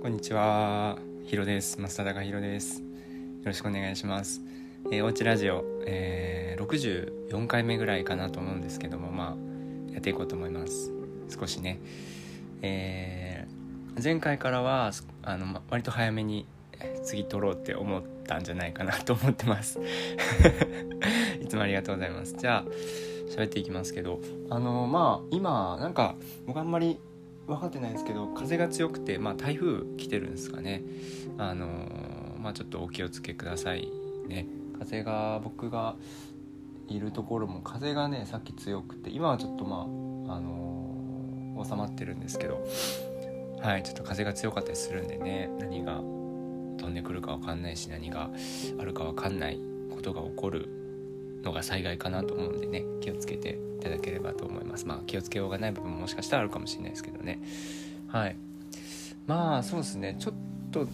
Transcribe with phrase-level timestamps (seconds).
[0.00, 0.96] こんにちは。
[1.24, 1.76] ひろです。
[1.76, 2.82] 増田がひろです。
[2.82, 2.86] よ
[3.46, 4.40] ろしくお願いします。
[4.92, 9.36] えー、おうちラジオ、えー、64回目ぐらいかなと思うんですけども、ま
[9.90, 10.92] あ、やっていこうと思います。
[11.28, 11.80] 少しね。
[12.62, 14.92] えー、前回からは、
[15.24, 16.46] あの、ま割と早めに
[17.02, 19.80] 次撮ろうって思ったんじゃないかなと思ってます。
[21.42, 22.36] いつもありがとうございます。
[22.36, 22.64] じゃあ、
[23.28, 26.14] 喋っていきますけど、あの、まあ、今、なんか、
[26.46, 27.00] 僕あんまり
[27.48, 30.82] 分かってないんですけど風が強くて、まあ、台風来てるんですかね。
[31.38, 33.88] あのーまあちょっとお気をつけください
[34.28, 34.46] ね。
[34.78, 35.96] 風が僕が
[36.86, 39.78] いるところも風がねさっき強くて今はちょっとま
[40.30, 42.64] ああのー収まってるんですけど。
[43.60, 48.30] はいちょっと風が強かったりするんでね何が飛んでくるか分かんないし何が
[48.78, 49.58] あるか分かんない
[49.90, 50.68] ことが起こる
[51.42, 54.86] のが災害かなと思うんでね気をつけていただければと思います。
[54.86, 57.40] まあ気をつけようがない部分ももしかしたらあるかもしれないですけどね。
[58.08, 58.36] はい。
[59.26, 60.16] まあそうですね。
[60.18, 60.34] ちょっ
[60.70, 60.88] と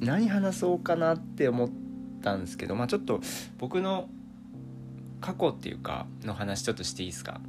[0.00, 1.70] 何話そうかなって思っ
[2.22, 3.20] たんですけどまあちょっと
[3.58, 4.08] 僕の
[5.20, 7.40] 過去っていうかの話ちょっとしていいですか？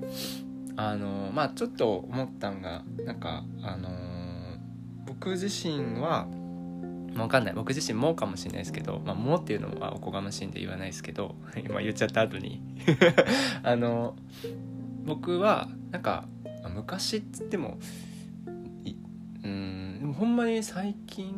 [0.75, 3.89] あのまあちょっと思ったんがなんかあの
[5.05, 6.27] 僕自身は
[7.15, 7.53] わかんない。
[7.53, 12.61] 僕自身もかもしれないですけど、まあ、もっていうのはおこがましいんで言わないですけど 今言っちゃった後に。
[13.63, 14.15] あの
[15.05, 16.25] 僕はなんか
[16.73, 17.77] 昔っつっても
[19.43, 21.33] うんでもほんまに最近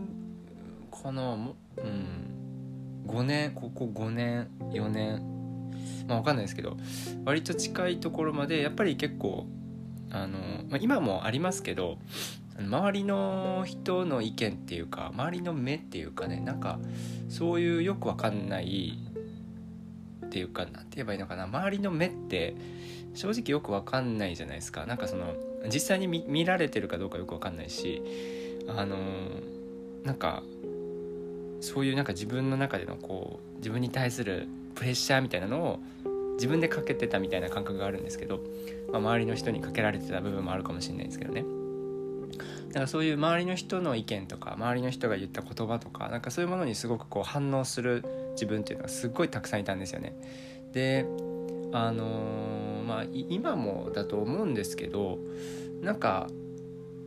[0.92, 2.34] かなもうん
[3.08, 5.22] 5年ここ5年4年
[6.08, 6.78] まあわかんないですけど
[7.26, 9.48] 割と近いところまでやっぱり結構
[10.12, 10.38] あの、
[10.70, 11.98] まあ、今もありますけど
[12.60, 16.80] 周りの人の意見っていうか周りの目っていうかねなんか
[17.30, 18.98] そういうよくわかんない
[20.26, 21.44] っていうかなんて言えばいいのかな。
[21.44, 22.56] 周りの目って
[23.14, 24.86] 正直よくわかんないじゃないですか。
[24.86, 25.36] なんかその
[25.72, 28.02] 実際に見見られてるかどうかよくわかんないし
[28.68, 28.98] あの
[30.04, 30.44] なんか
[31.62, 35.80] そういうなんか自分の中でのこう自分に対するプレッシャーみたいなのを
[36.36, 38.40] 自分でかけてたみたいな感覚があるんですけど、
[38.92, 41.46] まあ、周りの人にかけられてた部分もあるかもしれないですけどね。
[42.74, 50.16] だからそういう周りの人の意見とか周りの人が言った言葉とかなんかそういうものにすごくこう反応する自分っていうのがすっごいたくさんいたんですよね。
[50.74, 51.06] で
[51.72, 55.20] あのーまあ今もだと思うんですけど
[55.82, 56.28] なんか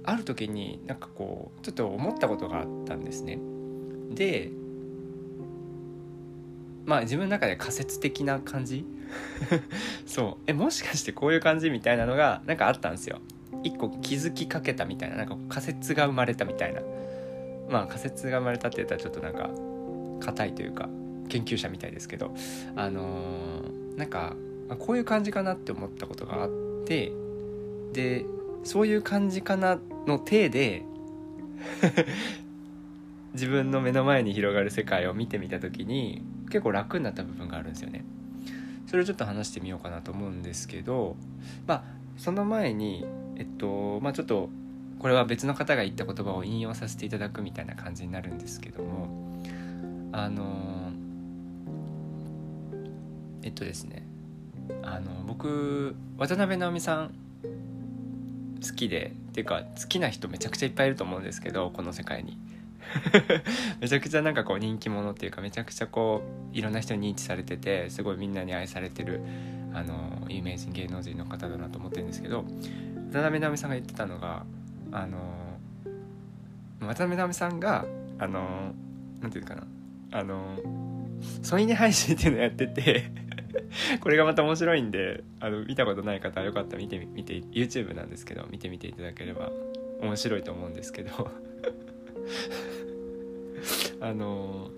[0.05, 3.39] ある時になんかこうちょっと思ったことがあったんですね。
[4.11, 4.51] で
[6.85, 8.85] まあ自分の中で仮説的な感じ？
[10.07, 11.71] そうえもしかしてこういう感じ？
[11.71, 13.19] みたいなのがなんかあったんですよ。
[13.67, 16.81] 一個気づきかけたみたいななんか仮説が生まれたみたいな
[17.69, 19.51] まあ仮説が生まれたって言ったらちょっとなんか
[20.25, 20.89] 硬いというか
[21.29, 22.35] 研究者みたいですけど
[22.77, 24.37] あのーなんか
[24.79, 26.51] こういう感じかなって思ったことがあっ
[26.85, 27.13] て
[27.93, 28.27] で
[28.65, 30.83] そういう感じかなの体で
[33.33, 38.05] 自分の目の前に広がる世界を見てみた時に結構楽になった部分があるんですよね。
[38.87, 41.17] それをちょっと話してみようかなと思うんですけど
[41.67, 41.85] まあ
[42.17, 43.05] その前に
[43.37, 44.49] えっとまあちょっと
[44.99, 49.09] これは別の方が言った言葉を引用させていただくみたいな感じになるんですけども
[50.13, 50.91] あの
[53.43, 54.07] えっとですね
[54.83, 57.15] あの僕渡辺直美さん
[58.67, 62.39] 好きでっていうか好きな人めちゃくちゃいっぱいいると思うんですけどこの世界に。
[63.81, 69.21] めちゃくちゃなんかこう人気者っていうかめちゃくちゃこういろんな人に認知されててすごいみんなに愛されてる
[69.73, 72.45] あの有名人芸能人の方だなと思ってるんですけど
[73.13, 74.45] 渡辺直美さんが言ってたのが
[74.93, 75.19] あの
[76.81, 77.85] 渡辺直美さんが
[78.19, 78.73] あの
[79.21, 79.67] なんていうかな
[80.13, 80.59] あの
[81.43, 83.11] 添い寝配信っていうのやってて
[84.01, 89.51] これがまた面白いんであの見たことない方はよかったら見てみて YouTube なんですけど見てみていただければ
[90.01, 91.31] 面白いと思うんですけど。
[94.07, 94.71] あの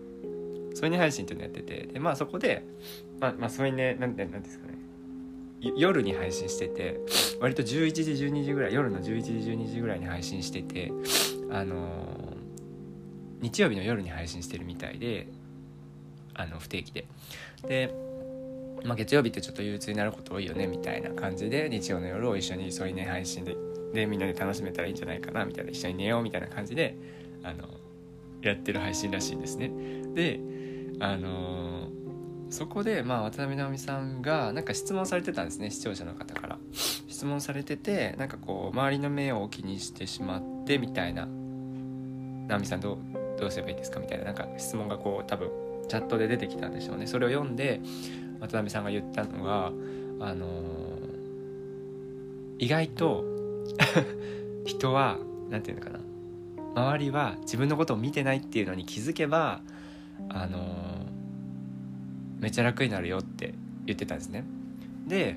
[0.74, 2.64] 添い寝配信っていうのやっててでまあそこで
[3.20, 4.78] まあまあ添い寝なんてなんですかね。
[5.76, 7.00] 夜に配信してて
[7.40, 10.92] 割と11時12時ぐらい夜の11時12時ぐらいに配信してて
[11.50, 12.36] あの
[13.40, 15.26] 日曜日の夜に配信してるみたいで
[16.34, 17.06] あの不定期で。
[17.66, 17.92] で、
[18.84, 23.56] まあ、月曜日ってちょっと憂鬱になること多いよねみたいな感じで日曜の夜を一緒に添い寝配信で
[23.92, 26.96] でみんなで楽しめたらいいんじゃないかなみたいな一緒に寝ようみたいな感じで
[27.42, 27.64] あの
[28.42, 29.70] やってる配信らしいんですね。
[30.14, 30.40] で
[31.00, 31.88] あの
[32.50, 36.58] そこでまあ渡辺直美さんがなんか質問されてたんですね視聴者の方から。
[36.72, 41.26] 質問されててなんかこう周りの目を気にしてしまってみたいな。
[42.48, 42.98] 直美さんどう
[43.40, 44.00] どうすればいいですか？
[44.00, 45.50] みたいななんか質問がこう多分
[45.88, 47.06] チャットで出てきたんでしょうね。
[47.06, 47.80] それを読んで
[48.40, 49.72] 渡辺さんが言ったのが
[50.20, 50.46] あの
[52.58, 53.24] 意外と
[54.64, 55.18] 人は
[55.50, 56.00] 何て言うのかな。
[56.78, 59.60] 周りは自分のことを見てないっていうのに気づけば
[60.28, 60.58] あの
[62.38, 63.54] めっちゃ楽になるよって
[63.84, 64.44] 言ってたんですね。
[65.06, 65.36] で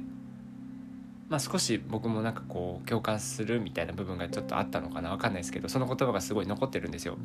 [1.30, 7.18] まあ、少し僕もなんかこう共感するみたいな部分がちょっとあったのかな分かんないですけどその言葉がすごい残ってるんですよ。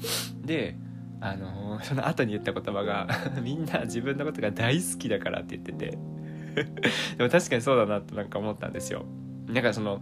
[0.45, 0.77] で
[1.21, 3.09] あのその後に言った言葉が
[3.43, 5.99] みんな自分のことが大好きだからって言ってて
[7.19, 9.05] でも確かにそうだなとなんか思ったんですよ。
[9.49, 10.01] なんかその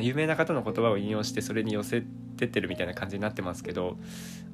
[0.00, 2.02] 有名な方の言葉を引用してそれに寄せ
[2.36, 3.96] てってるみたいな感じになってますけど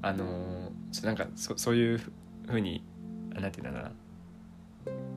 [0.01, 0.73] あの
[1.03, 2.01] なんかそそういう
[2.47, 2.85] ふうに
[3.31, 3.93] 何て言うんだろうな。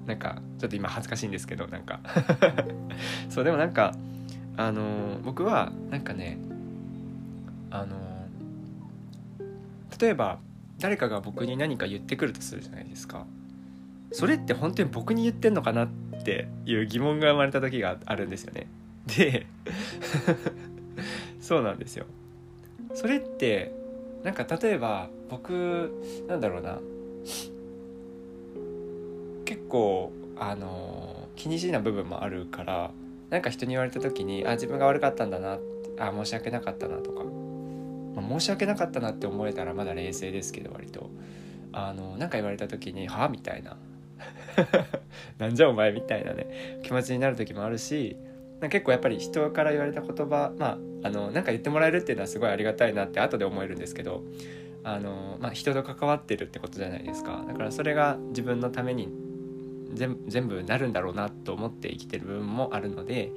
[0.06, 2.00] なんかちょっと今恥ずかしいんですけどなんか。
[3.30, 3.96] そうでもなんか
[4.58, 6.38] あの僕はなんかね
[7.72, 7.96] あの
[10.00, 10.40] 例えば
[10.80, 13.26] 誰かが僕に何か言ってくるとするじゃないですか。
[14.12, 15.90] それって本当に僕に言ってんのかなっ
[16.24, 18.68] ていう疑問が生まれた時があるんですよね。
[19.06, 19.46] で
[21.40, 22.06] そうなんですよ。
[22.94, 23.72] それって
[24.24, 25.92] なんか例えば僕
[26.28, 26.80] なんだろうな。
[29.46, 32.92] 結構あの気にしいな部分もあるから
[33.30, 35.60] なんか人に言われた時にあ自分が悪かったんだな
[36.00, 37.24] あ申し訳なかったなとか、
[38.16, 41.10] まあ、申し訳なかったなって思えたらまだ冷静ですけど割と。
[41.76, 43.26] あのなんか言われた時に「は？
[43.26, 43.76] あ?」みたいな
[45.38, 48.16] 「なんじゃお前」みたいなね気持ちになる時もあるし
[48.70, 54.24] 結構やっぱり人から言われた言葉まああのなんか言ってもらえるっていうのはすごいありがたいなって後で思えるんですけど
[54.84, 59.10] あの、まあ、人と関わってるってことじゃないですかだからそれが自分のために
[59.94, 63.32] 全部なるんだろうなと思って生きてる部分もあるので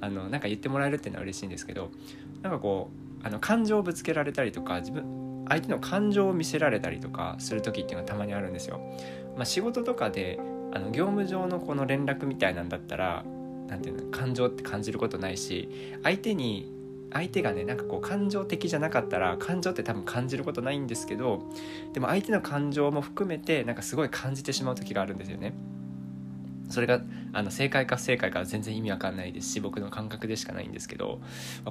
[0.00, 1.90] あのなんか言ってもらえるっていうのは嬉しいんですけど
[2.42, 2.90] なんかこ
[3.22, 8.80] うあの感情をぶつけられたりとか自分相手の感情を見せられたりとかする時っていうのがたまにあるんですよ。
[9.36, 10.38] まあ、仕事とかで
[10.72, 13.24] あの業務上のこの連絡みたいなんだったら
[13.70, 16.70] 何て言うの感情って感じることないし相手に
[17.12, 21.42] 相手がねなんかこう感情的じゃなかったら感情って多分感じることないんですけど
[21.92, 25.54] でも相手の感情も含めてなんかすごい感じてしまう時があるんですよね。
[26.68, 27.00] それが
[27.32, 31.20] あの正解か不正解か全然意味わかんないですし僕の感覚でしかないんですけど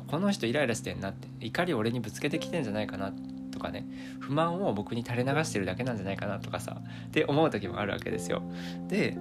[0.07, 3.13] この人イライラしてんなって怒りを俺にぶつけてきてんじゃないかな
[3.51, 3.87] とかね
[4.19, 8.41] 不満を僕に垂れ流してるだけなんじゃないかなとかさって思う時もあるわけですよ。
[8.89, 9.17] で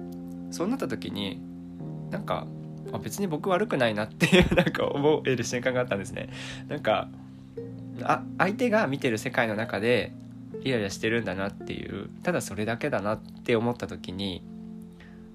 [0.51, 1.41] そうなった時に
[2.11, 2.45] なんか
[2.91, 6.29] あ別に僕悪くないなっていう なんか思える瞬間があったんですね。
[6.67, 7.09] なんか
[8.03, 10.13] あ相手が見てる世界の中で
[10.63, 14.43] イライラしてるんだなっていうただそれだけだなって思った時に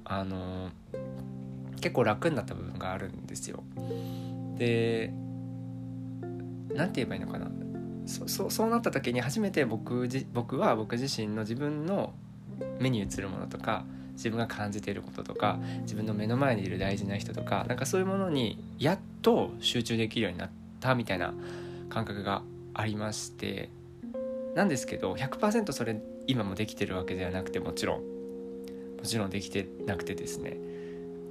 [0.04, 0.70] あの
[1.80, 3.62] 結構楽になった部分があるんですよ。
[4.56, 5.12] で
[6.74, 7.50] 何て言えばいいのかな。
[8.06, 12.12] そそそうなった時に初めて僕じ僕は僕自身の自分の
[12.78, 13.84] 目に映るものとか
[14.14, 20.50] 自分が感じていることとか自分の目の前にいる大事な人とかなんかそういうものにやっと集中できるようになっ
[20.80, 21.34] たみたいな
[21.90, 22.42] 感覚が
[22.74, 23.70] ありまして
[24.54, 28.14] なんですけど100%それ今もできてるわけではなくてもちろん。
[28.96, 30.56] もちろんできてなくてですね。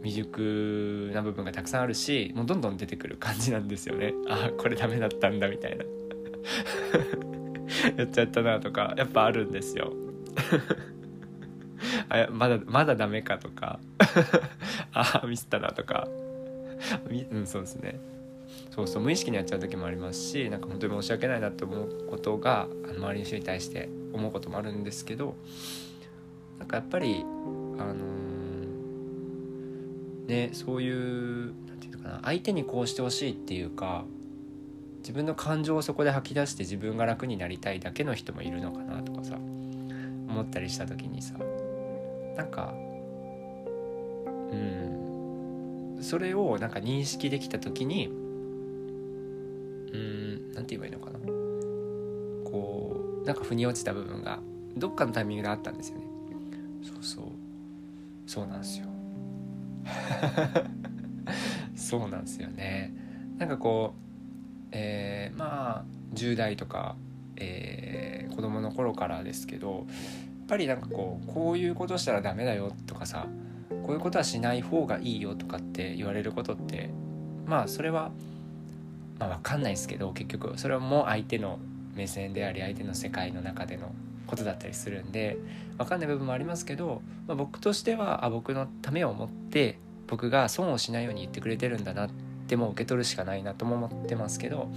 [0.03, 4.13] 未熟な部分がたくさんあるしもうどんどん出てくる感じなんですよね。
[4.27, 5.85] ああこれダメだったんだみたいな。
[7.97, 9.93] やっちゃったなとかやっぱあるんですよ。
[12.13, 13.79] あまだまだダメかとか。
[14.93, 16.07] ああミスったなとか。
[17.31, 17.99] うんそうですね。
[18.75, 25.35] そうそう無意識にやっちゃう時もありますしなんか本当に申し訳ないなと思うことがあの周りの人に対して思うこともあるんですけど
[26.59, 34.05] なんかやっぱりあのー、ねそういう何て言うのかな相手にこうしてほしいっていうか
[34.99, 41.35] 自分の感情をそこで吐き出して自分が楽になりたいだけの人もいるのかなとかさ思ったりした時にさ
[42.35, 42.73] なんか
[44.51, 45.97] うん。
[46.01, 51.19] それをなんか認識できた時にうん何て言えばいいのかな。
[52.49, 54.39] こうなんか腑に落ちた部分が
[54.75, 56.05] どっかのタイミングであったんですよね。
[56.83, 57.25] そうそう。
[58.25, 58.85] そうなんですよ。
[61.75, 62.93] そうなんですよね。
[63.37, 64.03] なんかこう
[64.71, 65.85] えー、まあ
[66.15, 66.95] 10代とか、
[67.37, 69.85] えー、子供の頃からですけど
[70.53, 73.25] ぱりなんかこうこういうことしたらダメだよとかさ
[73.69, 76.91] こういうことはしない方がいいよとかって言われることって
[77.47, 78.11] まあそれは
[79.17, 81.57] まあ分かんないですけど結局それはもう相手の
[81.95, 83.91] 目線であり相手の世界の中での
[84.27, 85.37] ことだったりするんで
[85.79, 92.09] 分かんない部分もありますけど、まあ、僕としてはあ僕のためを思って僕が損をしないように言ってくれてるんだなっ
[92.47, 94.71] てもう受け取るしかないなとも思ってますけど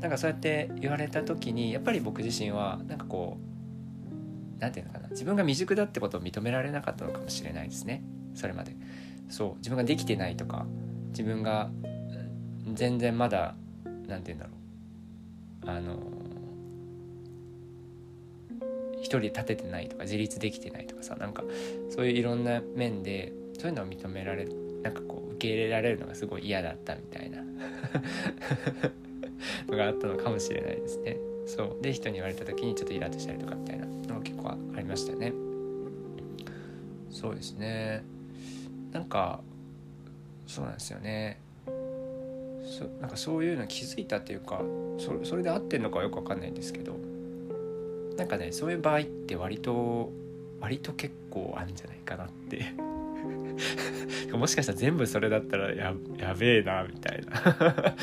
[0.00, 3.55] なんかそうやって言われた時にやっぱり僕自身はなんかこう
[4.58, 5.08] 何て言うのかな。
[5.10, 8.02] 自分が未熟だってことを認められなかったのかもしれないですね。
[8.34, 8.76] それまで。
[9.28, 9.56] そう。
[9.58, 10.66] 自分ができてないとか。
[11.10, 11.70] 自分が
[12.74, 13.54] 全然まだ
[14.06, 14.56] 何て言うんだろう。
[15.68, 16.16] あの
[18.98, 21.44] 一人立ててないとか自立できてないとかさなんか
[21.90, 24.46] そういういろんな面でそういうのを認められ
[24.82, 27.42] なんかこう受け入れられるのがすごい嫌だったみたいな
[29.68, 31.16] のがあったのかもしれないですね。
[31.46, 31.82] そう。
[31.82, 35.32] で人に言われた時にちょっとイラッとしたりとかみたいなのが結構ありましたね。
[37.10, 38.04] そうですね。
[38.92, 39.40] なんか
[40.46, 41.40] そうなんですよね。
[42.66, 44.60] そなんかそういうの気づいたっていうか
[44.98, 46.96] それで合ってんのかはよく分かんないんですけど
[48.16, 50.12] なんかねそういう場合って割と
[50.60, 52.64] 割と結構あるんじゃないかなって。
[54.36, 57.94] もしかしたら全部それだったらややべえなみたいな。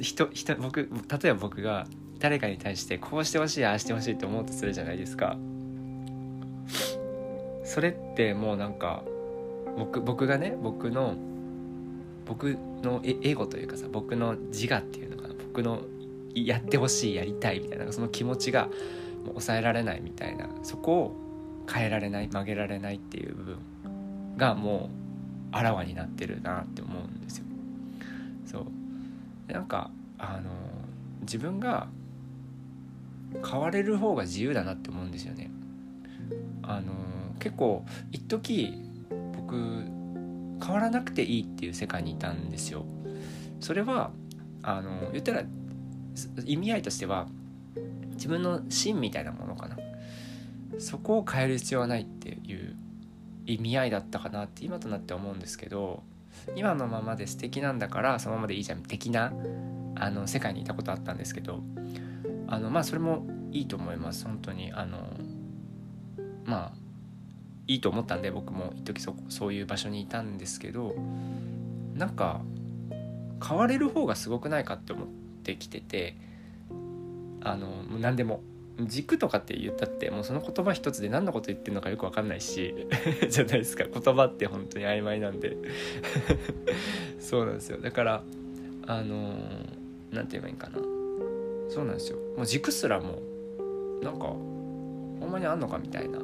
[0.00, 1.86] 人人僕例えば僕が
[2.18, 5.36] 誰かに対してこうしてほしいああしてほしいって思うとするじゃないですか
[7.64, 9.02] それってもうなんか
[9.76, 11.14] 僕僕がね僕の
[12.26, 15.82] 僕のエゴというかさ僕の自我っていうのかな僕の
[16.34, 21.16] やってほしいやりたいみたいなその気持ちがもう抑えられないみたいなそこを
[21.72, 23.58] 変えられない曲げられないっていう部分
[24.36, 24.90] がも
[25.52, 27.44] うあらわになってるなって思うんですよ。
[28.46, 28.66] そう
[29.48, 30.50] なんかあの
[31.22, 31.88] 自分が
[33.48, 35.50] 変われる方が自由だなって思うんですよね。
[36.62, 36.92] あの
[37.38, 38.74] 結構一時
[39.36, 42.84] 僕変わらなくていいっていう世界にいたんですよ。
[43.60, 44.10] それは
[44.62, 45.42] あの言ったら
[46.44, 47.26] 意味合いとしては
[48.12, 49.76] 自分の芯みたいなものかな
[50.78, 52.76] そこを変える必要はないっていう
[53.46, 56.02] 意味合いだったかなって今となって思うんですけど
[56.56, 59.32] 今のままで素敵なんだからそのままでいいじゃん的な
[59.94, 61.60] あの世界にいたことあったんですけど
[62.46, 64.24] あのまあそれもいいと思います。
[64.24, 64.98] 本当にあの
[66.44, 66.72] まあ
[67.66, 70.94] いいと思ったんで僕も一時そそういう場所にいたんですけど
[71.94, 72.40] なんか
[73.46, 75.08] 変われる方がすごくないかって思っ
[75.42, 76.16] てきてて
[77.42, 77.68] あの
[77.98, 78.40] 何でも。
[78.86, 82.74] 軸とかって言ったってもうその言葉一つで何のこと言ってるのかよく分かんないし
[83.28, 83.84] じゃないですか。
[83.84, 85.56] 言葉って本当に曖昧なんで。
[87.18, 87.78] そうなんですよ。
[87.78, 88.22] だから
[88.86, 89.34] あの
[90.12, 90.78] 何て言えばいいかな。
[91.68, 92.18] そうなんですよ。
[92.36, 93.20] もう軸すらも
[94.02, 96.18] なんかほんまにあんのかみたいな。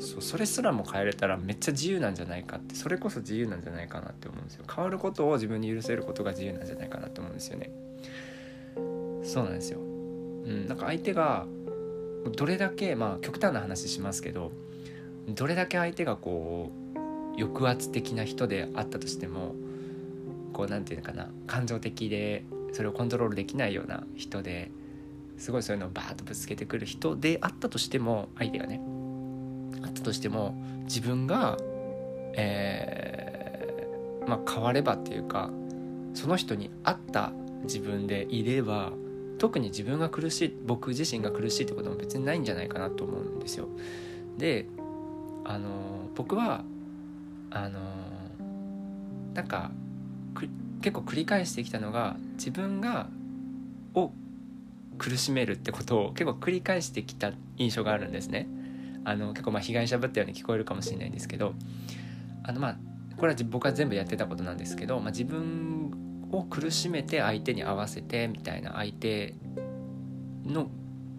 [0.00, 4.64] そうそれすらも変えれたらめっちゃ自由なんじゃないかってそれこそ自由なんじゃないかなって思うんですよ。
[4.72, 7.70] 変わることを自分に許せることが自由なんじゃないかなって思うんですよね。
[9.24, 9.80] そうなんですよ。
[9.80, 9.82] う
[10.50, 11.46] んなんか相手が
[12.32, 14.52] どれだけまあ極端な話しますけど
[15.28, 16.72] どれだけ相手がこ
[17.36, 19.54] う抑圧的な人であったとしても
[20.52, 24.70] こう何て言うのかな感情的でそれをコントロールできないような人で
[25.36, 28.80] すごいそういうのをバーッとぶつけてくる人であったとしても相手がね
[29.82, 31.56] あったとしても自分が、
[32.34, 35.50] えー、まあ、変わればっていうか
[36.14, 37.32] その人に合った
[37.62, 38.92] 自分でいれば
[39.38, 43.68] 特に自分が苦しい僕自身が苦しいってことも別にないんじゃないかなと思うんですよ。
[44.36, 44.66] で
[45.44, 45.68] あの
[46.14, 46.64] 僕は
[47.50, 47.80] あの
[49.34, 49.70] なんか
[50.82, 53.08] 結構繰り返してきたのが自分が
[53.94, 54.12] を
[54.98, 58.48] 苦しめるってことを結構繰り返してきた印象があるんですね。
[59.04, 61.54] あの結構まあ被害者ぶったように聞こえるかもしれないんですけど
[62.42, 62.76] あのまあ
[63.16, 69.34] これは僕は全部やってたことなんですけど、まあ、自分を苦しめて相手に合わせてみたいな相手
[70.44, 70.70] の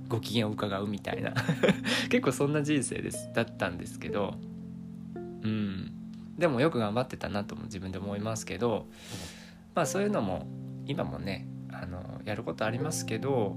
[0.07, 1.33] ご機嫌を伺うみたいな。
[2.09, 4.35] 結構そんな人生ですだったんですけど。
[5.15, 5.91] うん。
[6.37, 8.87] でもよく頑張ってたなとも自分で思いますけど。
[9.75, 10.47] まあそういうのも
[10.85, 13.55] 今もねあのやることありますけど。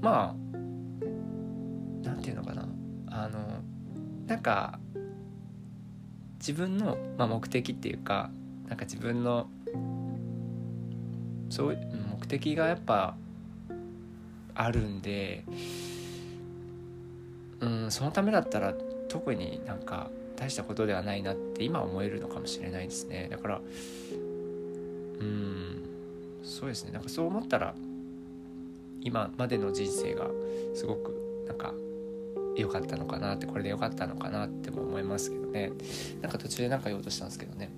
[0.00, 0.34] まあ
[2.02, 2.68] 何て言うのかな。
[3.08, 3.62] あの
[4.26, 4.78] なんか
[6.38, 8.30] 自分の、まあ、目的っていうか
[8.68, 9.50] なんか自分の
[11.60, 11.78] そう
[12.18, 13.14] 目的がやっぱ
[14.54, 15.44] あるんで
[17.60, 18.72] うんそのためだったら
[19.10, 23.28] 特になんか大したことではないなって今思えるのかもしれないですね。
[23.30, 23.60] だから
[25.20, 25.82] うん
[26.42, 26.92] そうですね。
[26.92, 27.74] なんかそう思ったら
[29.02, 30.30] 今までの人生が
[30.74, 31.74] すごくなんか
[32.56, 35.72] 良かったのかなってこれで良かったのかなっても思いますけどね。
[36.22, 37.70] なんか途中で何か言おうとしたんですけどね。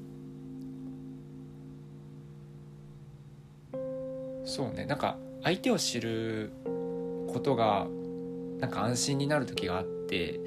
[4.53, 4.85] そうね。
[4.85, 6.53] なんか相手を知る
[7.33, 7.87] ことが
[8.61, 10.41] なんか安心になる時があって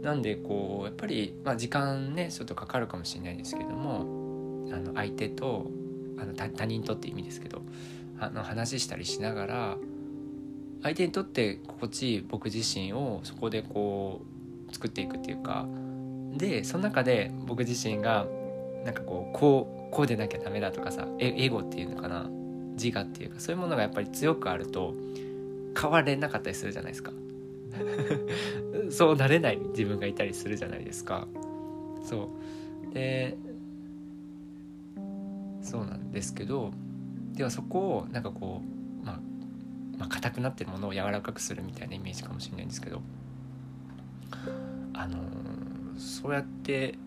[0.00, 4.00] なんでこうやっぱり、まあ、時間ねちょっとかかるかもしれないですけども
[4.72, 5.70] あの相手と
[6.18, 7.60] あの他人とって意味ですけど
[8.18, 9.76] あの話したりしながら
[10.82, 14.22] 相手にとって心地いい僕自身をそこでこ
[14.66, 15.66] う作っていくっていうか
[16.38, 18.26] でその中で僕自身が
[18.86, 22.30] なんかこうこうこうでなきゃダメだとかさエゴっていうのかな。
[22.82, 24.94] 自我っていうかそういうものがやっぱり強くあると
[25.80, 27.12] 変われなかったりするじゃないですか。
[28.90, 31.28] そうなれない自分がいたりするじゃないですか。
[32.02, 32.30] そ
[32.90, 32.94] う。
[32.94, 33.36] で
[35.62, 36.72] そうなんですけど
[37.34, 38.62] ではそこをなんかこ
[39.02, 39.20] うまあ
[39.98, 43.02] まあ硬くなってるものを柔らかくするみたいなイメージかもしれないんですけど
[44.94, 45.18] あの
[45.98, 46.98] そうやって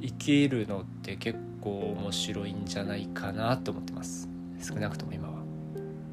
[0.00, 4.28] 生きるのって結構面白いんじゃないかなと思ってます。
[4.60, 5.34] 少なくとも今は。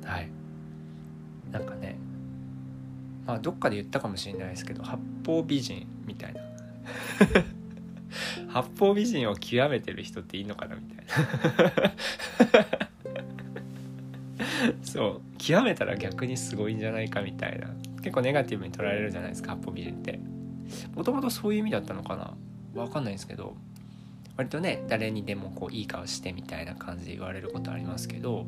[0.03, 0.29] はい。
[1.51, 1.97] なんかね
[3.25, 6.41] まあどっかで言ったかもしれないですけど八方美人みたいな。
[8.51, 11.93] 八方美人を極めてる人っていいのかなみたいな。
[14.83, 15.21] そう。
[15.38, 17.69] 極めたら逆にすごいんじゃないかみたいな。
[17.97, 20.19] 結構ネガティブに捉えられるじゃないですか八方美人って。
[20.93, 22.35] もともとそういう意味だったのかな。
[22.81, 23.55] わかんないんですけど。
[24.38, 28.46] 割とね誰にでもこういい顔してみたいな感じで言われることありますけど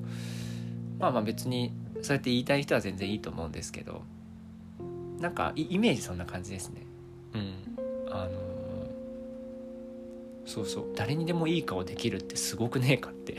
[0.99, 4.01] まあまあ別にそうやって言いたい人は全然いいと思うんですけど
[5.19, 6.85] なんかイメージそんな感じですね。
[7.33, 7.53] うん。
[8.11, 8.33] あのー、
[10.45, 10.85] そうそう。
[10.95, 13.37] 誰にでもいい顔できるってすごくねえかって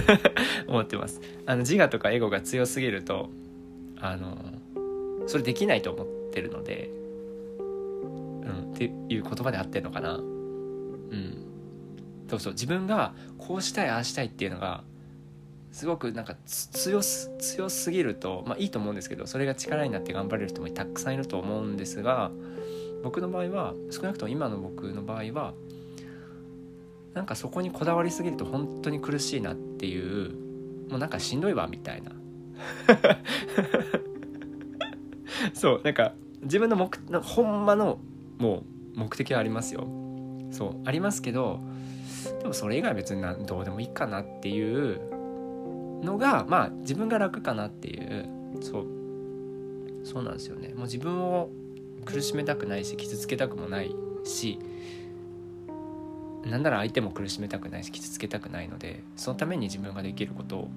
[0.68, 1.20] 思ってます。
[1.46, 3.30] あの自我とかエゴが強すぎると
[3.98, 6.90] あのー、それできないと思ってるので
[7.60, 8.72] うん。
[8.74, 10.16] っていう言葉で合ってるのかな。
[10.16, 11.47] うん。
[12.28, 14.82] そうそう自分がこうしたいああしたいっていうのが
[15.72, 22.30] すごくなんか強す強すぎるとまあいいと思うんですけどそれが力になって頑張れる人もたくさんいると思うんですが
[23.02, 25.54] 僕の場合は少なくとも今の僕の場合は
[27.14, 30.32] なんかそこにこだわりすぎると本当に苦しいなっていう
[30.90, 32.12] もうなんかしんどいわみたいな。
[35.54, 37.98] そうなんか自分の目ほんまの
[38.38, 39.86] もう目的はありますよ。
[40.50, 41.60] そうありますけど
[42.40, 45.00] でもそれ以外は別にどうでもいいかなっていう
[46.02, 48.28] のがまあ自分が楽かなっていう
[48.60, 48.86] そう
[50.04, 50.68] そうなんですよね。
[50.68, 51.50] もう自分を
[52.04, 54.58] 苦しめたくないし傷つけたくもないし
[56.44, 60.68] なんなら相手も苦しめたくないし傷つけたくないのでそのために自分ができることを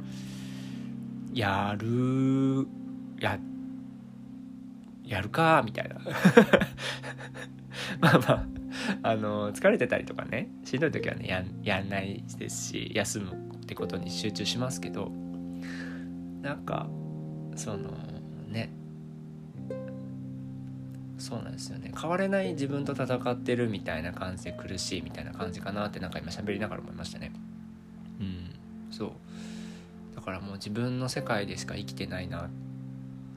[1.34, 2.68] やる
[3.20, 3.40] やっ
[5.12, 5.98] やるかみたいな。
[8.00, 8.46] まあまあ
[9.04, 15.12] あの疲れてたりとかねしんどい時はねややんないですし休むってことに集中しますけど
[16.42, 16.88] なんか
[17.56, 17.92] その
[18.48, 18.70] ね。
[21.18, 21.92] そうなんですよね。
[22.00, 27.32] 変われない自分と戦ってるみたいな感じで苦しいみたいな感じかなってなんか今喋りながら思いましたね。
[28.20, 28.56] うん。
[28.90, 29.12] そう。
[30.16, 32.50] だからもう自分の世界でしか生きてないなっ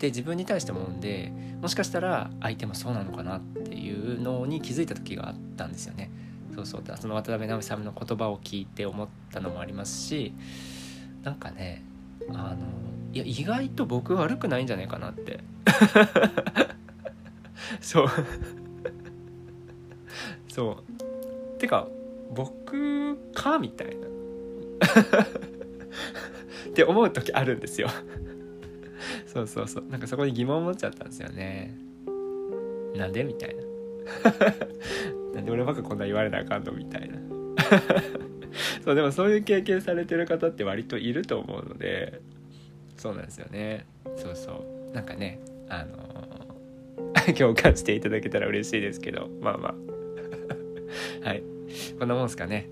[0.09, 6.11] 自分に対して思うんでもしかしたら相手もそうなのかなっていうのに気づいた時があったんですよね。
[6.55, 6.83] そうそう。
[7.01, 10.33] その渡辺直美さんの言葉を聞いて思ったのもありますし
[11.23, 11.85] なんかね
[12.29, 12.57] あの
[13.13, 15.41] いや意外と僕悪くないんじゃないかなって。
[17.81, 18.09] そう。
[20.49, 20.85] そ
[21.57, 21.59] う。
[21.59, 21.89] てか
[22.35, 24.07] 僕かみたいな。
[26.71, 27.89] って思う時あるんですよ。
[29.35, 29.85] そうそうそう。
[29.91, 31.75] なんかそこに疑問を持っちゃったんですよね。
[32.97, 33.25] なんで？
[33.25, 33.63] みたいな。
[35.35, 36.73] なんで俺ばっかこんな言われなあかんの？
[36.73, 37.19] みたいな。
[38.85, 42.21] そうでもそういう経験されてる方って割といると思うので。
[42.97, 43.87] そうなんですよね。
[44.17, 44.95] そうそう。
[44.95, 49.29] なんかねあのー、 共感していただけたら嬉しいですけど。
[49.41, 49.75] まあま
[51.25, 51.29] あ。
[51.29, 51.43] はい。
[51.99, 52.69] こんなもんすかね。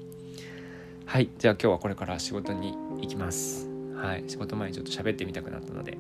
[1.07, 1.29] はい。
[1.39, 3.69] じゃあ今日はこれから仕事に行きます。
[3.97, 4.25] はい。
[4.29, 5.99] 仕事前にちょっと喋ってみたくなったので。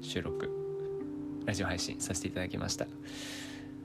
[0.00, 0.50] 収録
[1.46, 2.86] ラジオ配信させていただきました。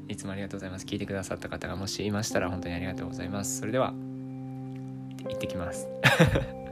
[0.08, 0.86] いつもありがとうございます。
[0.86, 3.60] 聞いてくださった方がもしいましたら本当にありがとうございます。
[3.60, 3.94] それでは
[5.30, 5.88] 行ってきます。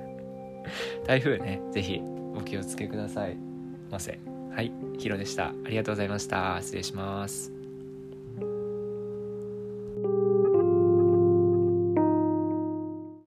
[1.07, 2.01] 台風ね是非
[2.35, 3.37] お気をつけください
[3.89, 4.19] ませ。
[4.53, 5.47] はいヒロでした。
[5.47, 6.57] ありがとうございました。
[6.61, 7.60] 失礼します。